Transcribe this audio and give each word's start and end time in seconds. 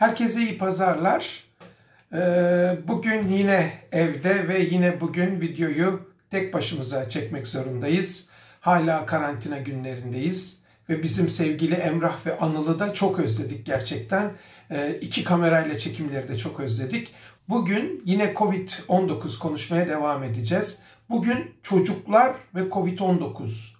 Herkese 0.00 0.42
iyi 0.42 0.58
pazarlar. 0.58 1.44
Ee, 2.12 2.76
bugün 2.88 3.28
yine 3.28 3.72
evde 3.92 4.48
ve 4.48 4.60
yine 4.60 5.00
bugün 5.00 5.40
videoyu 5.40 6.00
tek 6.30 6.54
başımıza 6.54 7.10
çekmek 7.10 7.46
zorundayız. 7.46 8.28
Hala 8.60 9.06
karantina 9.06 9.58
günlerindeyiz 9.58 10.62
ve 10.88 11.02
bizim 11.02 11.28
sevgili 11.28 11.74
Emrah 11.74 12.26
ve 12.26 12.38
Anıl'ı 12.38 12.78
da 12.78 12.94
çok 12.94 13.18
özledik 13.18 13.66
gerçekten. 13.66 14.30
Ee, 14.70 14.98
iki 15.00 15.24
kamerayla 15.24 15.78
çekimleri 15.78 16.28
de 16.28 16.38
çok 16.38 16.60
özledik. 16.60 17.14
Bugün 17.48 18.02
yine 18.04 18.32
Covid-19 18.32 19.38
konuşmaya 19.38 19.88
devam 19.88 20.24
edeceğiz. 20.24 20.78
Bugün 21.10 21.54
çocuklar 21.62 22.32
ve 22.54 22.60
Covid-19 22.60 23.74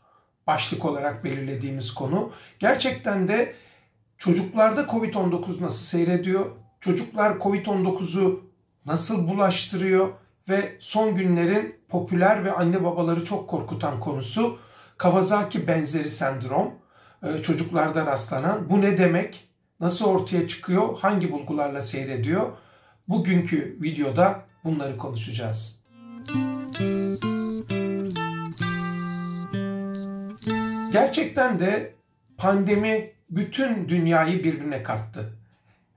başlık 0.47 0.85
olarak 0.85 1.25
belirlediğimiz 1.25 1.95
konu. 1.95 2.33
Gerçekten 2.59 3.29
de 3.29 3.55
çocuklarda 4.21 4.83
Covid-19 4.83 5.63
nasıl 5.63 5.85
seyrediyor? 5.85 6.47
Çocuklar 6.81 7.33
Covid-19'u 7.33 8.45
nasıl 8.87 9.29
bulaştırıyor? 9.29 10.09
Ve 10.49 10.77
son 10.79 11.17
günlerin 11.17 11.75
popüler 11.89 12.45
ve 12.45 12.53
anne 12.53 12.85
babaları 12.85 13.25
çok 13.25 13.51
korkutan 13.51 14.01
konusu 14.01 14.59
Kawasaki 14.99 15.67
benzeri 15.67 16.11
sendrom. 16.11 16.75
Ee, 17.23 17.43
çocuklarda 17.43 18.07
rastlanan. 18.07 18.71
Bu 18.71 18.81
ne 18.81 18.99
demek? 18.99 19.49
Nasıl 19.81 20.07
ortaya 20.07 20.49
çıkıyor? 20.49 20.99
Hangi 20.99 21.33
bulgularla 21.33 21.83
seyrediyor? 21.83 22.51
Bugünkü 23.09 23.79
videoda 23.83 24.43
bunları 24.65 24.97
konuşacağız. 24.97 25.81
Gerçekten 30.93 31.61
de 31.61 31.95
pandemi 32.37 33.20
bütün 33.31 33.89
dünyayı 33.89 34.45
birbirine 34.45 34.83
kattı. 34.83 35.33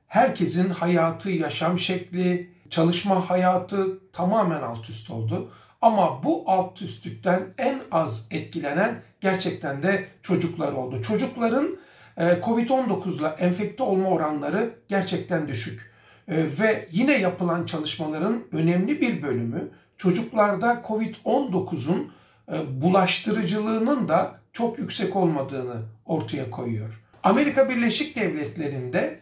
Herkesin 0.07 0.69
hayatı, 0.69 1.29
yaşam 1.29 1.79
şekli, 1.79 2.49
çalışma 2.69 3.29
hayatı 3.29 4.11
tamamen 4.11 4.61
alt 4.61 4.89
üst 4.89 5.11
oldu. 5.11 5.51
Ama 5.81 6.23
bu 6.23 6.43
alt 6.47 6.81
üstlükten 6.81 7.41
en 7.57 7.81
az 7.91 8.27
etkilenen 8.31 9.01
gerçekten 9.21 9.83
de 9.83 10.07
çocuklar 10.21 10.73
oldu. 10.73 11.01
Çocukların 11.01 11.77
e, 12.17 12.23
Covid-19 12.23 13.19
ile 13.19 13.27
enfekte 13.27 13.83
olma 13.83 14.09
oranları 14.09 14.75
gerçekten 14.87 15.47
düşük. 15.47 15.93
E, 16.27 16.35
ve 16.59 16.87
yine 16.91 17.17
yapılan 17.17 17.65
çalışmaların 17.65 18.43
önemli 18.51 19.01
bir 19.01 19.21
bölümü 19.21 19.69
çocuklarda 19.97 20.83
Covid-19'un 20.87 22.11
e, 22.51 22.81
bulaştırıcılığının 22.81 24.07
da 24.07 24.39
çok 24.53 24.79
yüksek 24.79 25.15
olmadığını 25.15 25.75
ortaya 26.05 26.51
koyuyor. 26.51 27.02
Amerika 27.23 27.69
Birleşik 27.69 28.15
Devletleri'nde 28.15 29.19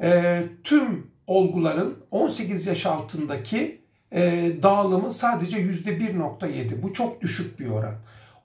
e, 0.00 0.42
tüm 0.64 1.06
olguların 1.26 1.96
18 2.10 2.66
yaş 2.66 2.86
altındaki 2.86 3.80
e, 4.12 4.52
dağılımı 4.62 5.10
sadece 5.10 5.58
%1.7. 5.58 6.82
Bu 6.82 6.92
çok 6.92 7.20
düşük 7.20 7.60
bir 7.60 7.66
oran. 7.66 7.94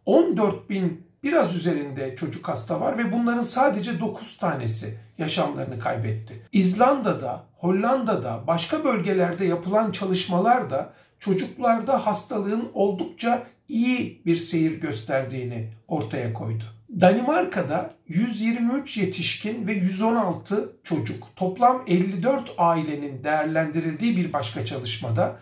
14 0.05 0.69
bin 0.69 1.03
biraz 1.23 1.55
üzerinde 1.55 2.15
çocuk 2.15 2.47
hasta 2.47 2.81
var 2.81 2.97
ve 2.97 3.11
bunların 3.11 3.41
sadece 3.41 3.99
9 3.99 4.37
tanesi 4.37 4.97
yaşamlarını 5.17 5.79
kaybetti. 5.79 6.41
İzlanda'da, 6.51 7.43
Hollanda'da, 7.57 8.47
başka 8.47 8.83
bölgelerde 8.83 9.45
yapılan 9.45 9.91
çalışmalar 9.91 10.71
da 10.71 10.93
çocuklarda 11.19 12.05
hastalığın 12.05 12.69
oldukça 12.73 13.43
iyi 13.69 14.21
bir 14.25 14.35
seyir 14.35 14.81
gösterdiğini 14.81 15.69
ortaya 15.87 16.33
koydu. 16.33 16.63
Danimarka'da 16.99 17.93
123 18.07 18.97
yetişkin 18.97 19.67
ve 19.67 19.73
116 19.73 20.71
çocuk 20.83 21.27
toplam 21.35 21.83
54 21.87 22.53
ailenin 22.57 23.23
değerlendirildiği 23.23 24.17
bir 24.17 24.33
başka 24.33 24.65
çalışmada 24.65 25.39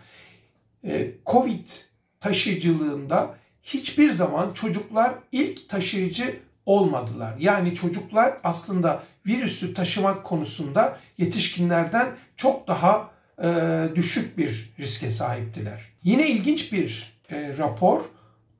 e, 0.84 1.10
Covid 1.26 1.68
taşıyıcılığında 2.20 3.34
hiçbir 3.62 4.12
zaman 4.12 4.52
çocuklar 4.54 5.14
ilk 5.32 5.68
taşıyıcı 5.68 6.36
olmadılar. 6.66 7.34
Yani 7.38 7.74
çocuklar 7.74 8.34
aslında 8.44 9.02
virüsü 9.26 9.74
taşımak 9.74 10.24
konusunda 10.24 10.98
yetişkinlerden 11.18 12.08
çok 12.36 12.68
daha 12.68 13.10
e, 13.42 13.48
düşük 13.94 14.38
bir 14.38 14.72
riske 14.78 15.10
sahiptiler. 15.10 15.80
Yine 16.02 16.28
ilginç 16.28 16.72
bir 16.72 17.20
e, 17.30 17.56
rapor 17.58 18.00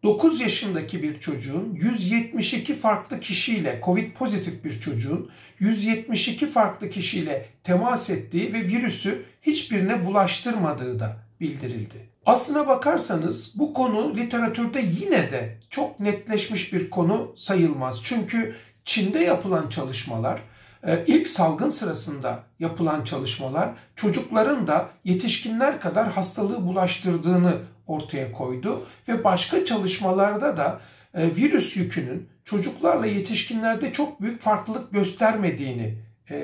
9 0.02 0.40
yaşındaki 0.40 1.02
bir 1.02 1.20
çocuğun 1.20 1.74
172 1.74 2.74
farklı 2.74 3.20
kişiyle 3.20 3.80
Covid 3.84 4.12
pozitif 4.12 4.64
bir 4.64 4.80
çocuğun 4.80 5.30
172 5.58 6.46
farklı 6.46 6.90
kişiyle 6.90 7.46
temas 7.64 8.10
ettiği 8.10 8.52
ve 8.52 8.68
virüsü 8.68 9.22
hiçbirine 9.42 10.06
bulaştırmadığı 10.06 11.00
da 11.00 11.16
bildirildi. 11.40 12.10
Aslına 12.26 12.68
bakarsanız 12.68 13.52
bu 13.54 13.74
konu 13.74 14.16
literatürde 14.16 14.84
yine 15.00 15.30
de 15.30 15.58
çok 15.70 16.00
netleşmiş 16.00 16.72
bir 16.72 16.90
konu 16.90 17.32
sayılmaz. 17.36 18.00
Çünkü 18.04 18.56
Çin'de 18.84 19.18
yapılan 19.18 19.68
çalışmalar 19.68 20.42
ilk 21.06 21.28
salgın 21.28 21.68
sırasında 21.68 22.42
yapılan 22.58 23.04
çalışmalar 23.04 23.70
çocukların 23.96 24.66
da 24.66 24.88
yetişkinler 25.04 25.80
kadar 25.80 26.12
hastalığı 26.12 26.66
bulaştırdığını 26.66 27.54
ortaya 27.86 28.32
koydu 28.32 28.86
ve 29.08 29.24
başka 29.24 29.64
çalışmalarda 29.64 30.56
da 30.56 30.80
e, 31.14 31.36
virüs 31.36 31.76
yükünün 31.76 32.28
çocuklarla 32.44 33.06
yetişkinlerde 33.06 33.92
çok 33.92 34.20
büyük 34.20 34.42
farklılık 34.42 34.92
göstermediğini 34.92 35.98
e, 36.30 36.36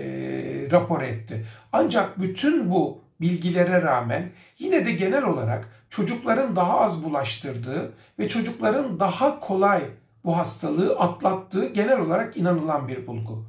rapor 0.70 1.02
etti. 1.02 1.46
Ancak 1.72 2.20
bütün 2.20 2.70
bu 2.70 3.00
bilgilere 3.20 3.82
rağmen 3.82 4.30
yine 4.58 4.86
de 4.86 4.92
genel 4.92 5.24
olarak 5.24 5.68
çocukların 5.90 6.56
daha 6.56 6.80
az 6.80 7.04
bulaştırdığı 7.04 7.92
ve 8.18 8.28
çocukların 8.28 9.00
daha 9.00 9.40
kolay 9.40 9.82
bu 10.24 10.36
hastalığı 10.36 10.98
atlattığı 10.98 11.66
genel 11.66 12.00
olarak 12.00 12.36
inanılan 12.36 12.88
bir 12.88 13.06
bulgu. 13.06 13.44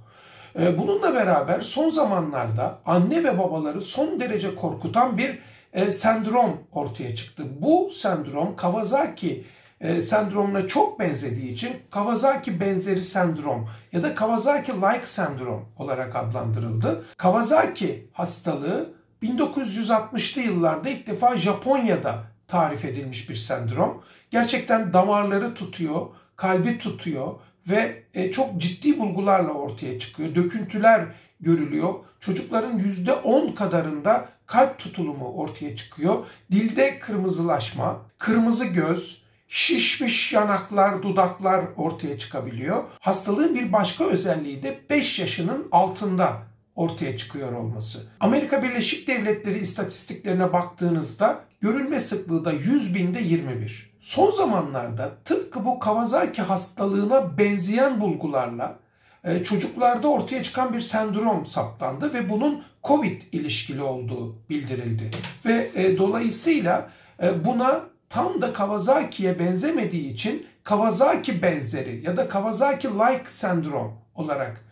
E, 0.59 0.77
bununla 0.77 1.13
beraber 1.13 1.61
son 1.61 1.89
zamanlarda 1.89 2.79
anne 2.85 3.23
ve 3.23 3.37
babaları 3.37 3.81
son 3.81 4.19
derece 4.19 4.55
korkutan 4.55 5.17
bir 5.17 5.39
e, 5.73 5.91
sendrom 5.91 6.61
ortaya 6.71 7.15
çıktı. 7.15 7.43
Bu 7.59 7.89
sendrom 7.89 8.55
Kawasaki 8.55 9.45
e, 9.81 10.01
sendromuna 10.01 10.67
çok 10.67 10.99
benzediği 10.99 11.51
için 11.51 11.73
Kawasaki 11.91 12.59
benzeri 12.59 13.01
sendrom 13.01 13.69
ya 13.91 14.03
da 14.03 14.15
Kawasaki-like 14.15 15.05
sendrom 15.05 15.65
olarak 15.77 16.15
adlandırıldı. 16.15 17.05
Kawasaki 17.17 18.09
hastalığı 18.13 18.93
1960'lı 19.23 20.41
yıllarda 20.41 20.89
ilk 20.89 21.07
defa 21.07 21.37
Japonya'da 21.37 22.23
tarif 22.47 22.85
edilmiş 22.85 23.29
bir 23.29 23.35
sendrom. 23.35 24.03
Gerçekten 24.31 24.93
damarları 24.93 25.53
tutuyor, 25.53 26.07
kalbi 26.35 26.77
tutuyor 26.77 27.33
ve 27.69 28.03
e, 28.13 28.31
çok 28.31 28.57
ciddi 28.57 28.99
bulgularla 28.99 29.51
ortaya 29.51 29.99
çıkıyor. 29.99 30.35
Döküntüler 30.35 31.05
görülüyor. 31.39 31.93
Çocukların 32.19 32.79
%10 32.79 33.55
kadarında 33.55 34.29
kalp 34.45 34.79
tutulumu 34.79 35.33
ortaya 35.33 35.75
çıkıyor. 35.75 36.25
Dilde 36.51 36.99
kırmızılaşma, 36.99 38.01
kırmızı 38.17 38.65
göz, 38.65 39.21
şişmiş 39.47 40.33
yanaklar, 40.33 41.03
dudaklar 41.03 41.65
ortaya 41.77 42.19
çıkabiliyor. 42.19 42.83
Hastalığın 42.99 43.55
bir 43.55 43.71
başka 43.71 44.03
özelliği 44.03 44.63
de 44.63 44.79
5 44.89 45.19
yaşının 45.19 45.67
altında 45.71 46.37
ortaya 46.75 47.17
çıkıyor 47.17 47.53
olması. 47.53 48.07
Amerika 48.19 48.63
Birleşik 48.63 49.07
Devletleri 49.07 49.59
istatistiklerine 49.59 50.53
baktığınızda 50.53 51.43
görülme 51.61 51.99
sıklığı 51.99 52.45
da 52.45 52.51
100 52.51 52.95
binde 52.95 53.19
21. 53.19 53.86
Son 53.99 54.31
zamanlarda 54.31 55.11
tıpkı 55.25 55.65
bu 55.65 55.79
Kawasaki 55.79 56.41
hastalığına 56.41 57.37
benzeyen 57.37 58.01
bulgularla 58.01 58.75
e, 59.23 59.43
çocuklarda 59.43 60.07
ortaya 60.07 60.43
çıkan 60.43 60.73
bir 60.73 60.81
sendrom 60.81 61.45
saptandı 61.45 62.13
ve 62.13 62.29
bunun 62.29 62.63
COVID 62.83 63.21
ilişkili 63.31 63.81
olduğu 63.81 64.35
bildirildi. 64.49 65.11
Ve 65.45 65.69
e, 65.75 65.97
dolayısıyla 65.97 66.89
e, 67.23 67.45
buna 67.45 67.81
tam 68.09 68.41
da 68.41 68.53
Kawasaki'ye 68.53 69.39
benzemediği 69.39 70.13
için 70.13 70.47
Kawasaki 70.63 71.41
benzeri 71.41 72.05
ya 72.05 72.17
da 72.17 72.29
Kawasaki-like 72.29 73.29
sendrom 73.29 73.93
olarak 74.15 74.67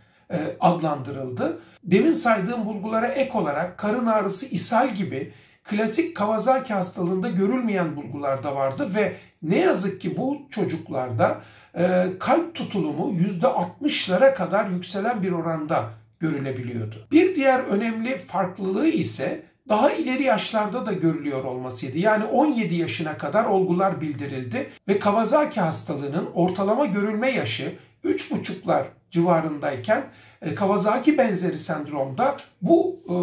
adlandırıldı. 0.60 1.60
Demin 1.84 2.12
saydığım 2.12 2.66
bulgulara 2.66 3.08
ek 3.08 3.38
olarak 3.38 3.78
karın 3.78 4.06
ağrısı, 4.06 4.46
ishal 4.46 4.96
gibi 4.96 5.34
klasik 5.70 6.18
Kawasaki 6.18 6.74
hastalığında 6.74 7.30
görülmeyen 7.30 7.96
bulgular 7.96 8.44
da 8.44 8.56
vardı 8.56 8.90
ve 8.96 9.16
ne 9.44 9.60
yazık 9.60 10.02
ki 10.02 10.18
bu 10.18 10.42
çocuklarda 10.52 11.42
e, 11.78 12.06
kalp 12.20 12.56
tutulumu 12.56 13.18
%60'lara 13.42 14.36
kadar 14.36 14.70
yükselen 14.70 15.24
bir 15.24 15.32
oranda 15.32 15.90
görülebiliyordu. 16.20 17.08
Bir 17.12 17.36
diğer 17.36 17.60
önemli 17.60 18.18
farklılığı 18.18 18.88
ise 18.88 19.44
daha 19.70 19.92
ileri 19.92 20.24
yaşlarda 20.24 20.86
da 20.86 20.94
görülüyor 20.94 21.44
olmasıydı. 21.44 21.98
Yani 21.98 22.24
17 22.26 22.76
yaşına 22.76 23.18
kadar 23.18 23.46
olgular 23.46 24.02
bildirildi 24.02 24.70
ve 24.88 25.00
Kawasaki 25.00 25.62
hastalığının 25.62 26.30
ortalama 26.34 26.86
görülme 26.86 27.32
yaşı 27.32 27.76
3,5'lar 28.06 28.84
civarındayken 29.12 30.04
e, 30.42 30.56
Kawasaki 30.56 31.18
benzeri 31.18 31.57
sendromda 31.57 32.38
bu 32.62 33.00
e, 33.10 33.16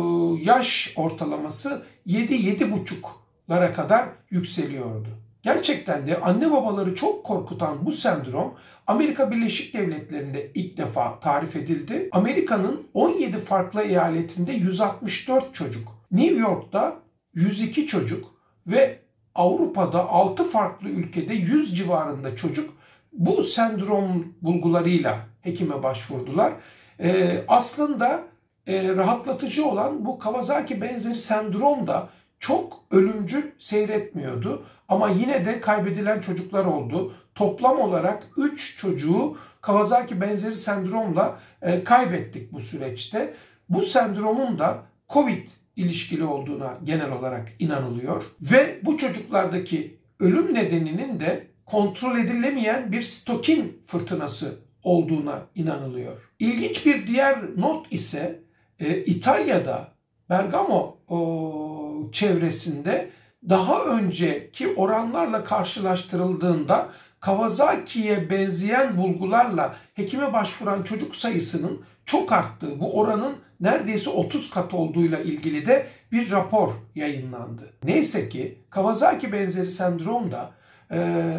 yaş 0.44 0.92
ortalaması 0.96 1.82
7-7,5'lara 2.06 3.74
kadar 3.74 4.08
yükseliyordu. 4.30 5.08
Gerçekten 5.42 6.06
de 6.06 6.20
anne 6.20 6.50
babaları 6.50 6.94
çok 6.94 7.24
korkutan 7.24 7.86
bu 7.86 7.92
sendrom 7.92 8.54
Amerika 8.86 9.30
Birleşik 9.30 9.74
Devletleri'nde 9.74 10.50
ilk 10.54 10.76
defa 10.76 11.20
tarif 11.20 11.56
edildi. 11.56 12.08
Amerika'nın 12.12 12.86
17 12.94 13.38
farklı 13.38 13.82
eyaletinde 13.82 14.52
164 14.52 15.54
çocuk, 15.54 15.88
New 16.10 16.40
York'ta 16.40 16.96
102 17.34 17.86
çocuk 17.86 18.24
ve 18.66 18.98
Avrupa'da 19.34 20.08
6 20.08 20.50
farklı 20.50 20.88
ülkede 20.88 21.34
100 21.34 21.76
civarında 21.76 22.36
çocuk 22.36 22.74
bu 23.12 23.42
sendrom 23.42 24.34
bulgularıyla 24.42 25.18
hekime 25.40 25.82
başvurdular. 25.82 26.52
Ee, 27.00 27.44
aslında 27.48 28.22
e, 28.66 28.88
rahatlatıcı 28.88 29.66
olan 29.66 30.04
bu 30.04 30.18
Kawasaki 30.18 30.80
benzeri 30.80 31.16
sendrom 31.16 31.86
da 31.86 32.08
çok 32.40 32.84
ölümcül 32.90 33.42
seyretmiyordu. 33.58 34.66
Ama 34.88 35.08
yine 35.08 35.46
de 35.46 35.60
kaybedilen 35.60 36.20
çocuklar 36.20 36.64
oldu. 36.64 37.14
Toplam 37.34 37.80
olarak 37.80 38.28
3 38.36 38.76
çocuğu 38.76 39.36
Kawasaki 39.60 40.20
benzeri 40.20 40.56
sendromla 40.56 41.40
e, 41.62 41.84
kaybettik 41.84 42.52
bu 42.52 42.60
süreçte. 42.60 43.34
Bu 43.68 43.82
sendromun 43.82 44.58
da 44.58 44.82
COVID 45.08 45.48
ilişkili 45.76 46.24
olduğuna 46.24 46.78
genel 46.84 47.12
olarak 47.12 47.48
inanılıyor. 47.58 48.24
Ve 48.40 48.78
bu 48.82 48.98
çocuklardaki 48.98 49.96
ölüm 50.20 50.54
nedeninin 50.54 51.20
de 51.20 51.46
kontrol 51.72 52.18
edilemeyen 52.18 52.92
bir 52.92 53.02
stokin 53.02 53.82
fırtınası 53.86 54.58
olduğuna 54.82 55.42
inanılıyor. 55.54 56.30
İlginç 56.38 56.86
bir 56.86 57.06
diğer 57.06 57.38
not 57.56 57.86
ise 57.90 58.40
e, 58.80 58.96
İtalya'da 59.04 59.88
Bergamo 60.30 60.98
o, 61.08 62.10
çevresinde 62.12 63.10
daha 63.48 63.84
önceki 63.84 64.68
oranlarla 64.74 65.44
karşılaştırıldığında 65.44 66.88
Kawasaki'ye 67.20 68.30
benzeyen 68.30 68.96
bulgularla 68.96 69.76
hekime 69.94 70.32
başvuran 70.32 70.82
çocuk 70.82 71.16
sayısının 71.16 71.82
çok 72.06 72.32
arttığı, 72.32 72.80
bu 72.80 72.98
oranın 72.98 73.36
neredeyse 73.60 74.10
30 74.10 74.50
kat 74.50 74.74
olduğuyla 74.74 75.18
ilgili 75.18 75.66
de 75.66 75.86
bir 76.12 76.30
rapor 76.30 76.72
yayınlandı. 76.94 77.72
Neyse 77.84 78.28
ki 78.28 78.58
Kawasaki 78.70 79.32
benzeri 79.32 79.70
sendromda 79.70 80.50
3 80.50 80.61
e, 80.92 81.36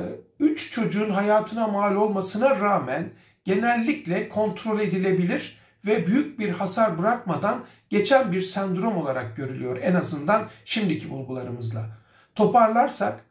çocuğun 0.72 1.10
hayatına 1.10 1.68
mal 1.68 1.96
olmasına 1.96 2.60
rağmen 2.60 3.10
genellikle 3.44 4.30
kontrol 4.30 4.80
edilebilir 4.80 5.58
ve 5.86 6.08
büyük 6.08 6.40
bir 6.40 6.50
hasar 6.50 6.98
bırakmadan 6.98 7.64
geçen 7.90 8.32
bir 8.32 8.42
sendrom 8.42 8.98
olarak 8.98 9.38
görülüyor 9.38 9.80
en 9.82 9.96
azından 9.96 10.50
şimdiki 10.66 11.10
bulgularımızla. 11.10 11.86
Toparlarsak 12.36 13.26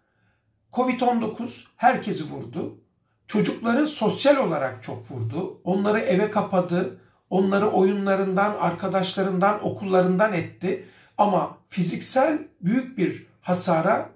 Covid-19 0.73 1.65
herkesi 1.77 2.25
vurdu. 2.25 2.79
Çocukları 3.27 3.87
sosyal 3.87 4.37
olarak 4.37 4.83
çok 4.83 5.11
vurdu. 5.11 5.61
Onları 5.65 5.99
eve 5.99 6.31
kapadı. 6.31 6.99
Onları 7.31 7.71
oyunlarından, 7.71 8.57
arkadaşlarından, 8.61 9.67
okullarından 9.67 10.33
etti. 10.33 10.85
Ama 11.19 11.57
fiziksel 11.69 12.39
büyük 12.61 12.99
bir 12.99 13.27
hasara 13.41 14.11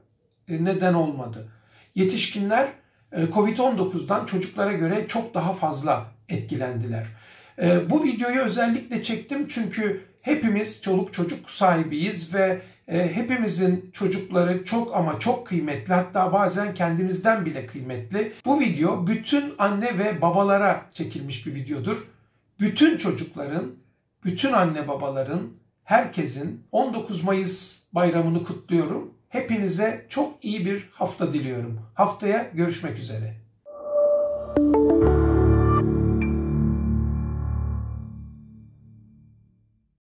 e, 0.49 0.65
neden 0.65 0.95
olmadı. 0.95 1.49
Yetişkinler 1.97 2.69
e, 3.13 3.23
Covid-19'dan 3.23 4.27
çocuklara 4.27 4.73
göre 4.73 5.09
çok 5.09 5.35
daha 5.35 5.53
fazla 5.55 6.07
etkilendiler. 6.29 7.07
E, 7.63 7.91
bu 7.91 8.05
videoyu 8.05 8.41
özellikle 8.41 9.05
çektim 9.05 9.49
çünkü 9.49 10.03
hepimiz 10.23 10.83
çoluk 10.83 11.15
çocuk 11.15 11.51
sahibiyiz 11.51 12.35
ve 12.35 12.63
e, 12.89 13.17
hepimizin 13.17 13.91
çocukları 13.93 14.65
çok 14.65 14.97
ama 14.97 15.21
çok 15.21 15.47
kıymetli 15.47 15.95
hatta 15.95 16.33
bazen 16.33 16.75
kendimizden 16.75 17.47
bile 17.47 17.67
kıymetli. 17.67 18.33
Bu 18.45 18.61
video 18.61 19.07
bütün 19.07 19.55
anne 19.59 19.99
ve 19.99 20.21
babalara 20.21 20.87
çekilmiş 20.93 21.47
bir 21.47 21.55
videodur. 21.55 22.07
Bütün 22.61 22.99
çocukların, 22.99 23.75
bütün 24.25 24.53
anne 24.53 24.89
babaların, 24.89 25.41
herkesin 25.85 26.67
19 26.73 27.25
Mayıs 27.25 27.83
bayramını 27.93 28.45
kutluyorum. 28.45 29.16
Hepinize 29.29 30.07
çok 30.09 30.45
iyi 30.45 30.67
bir 30.67 30.89
hafta 30.93 31.33
diliyorum. 31.33 31.81
Haftaya 31.95 32.51
görüşmek 32.55 32.99
üzere. 32.99 33.35
Müzik 34.59 35.26